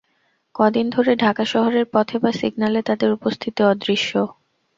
[0.55, 4.11] কদিন ধরে ঢাকা শহরের পথে বা সিগন্যালে তাদের উপস্থিতি অদৃশ্য।